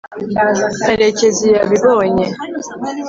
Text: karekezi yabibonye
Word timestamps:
karekezi 0.83 1.47
yabibonye 1.55 2.25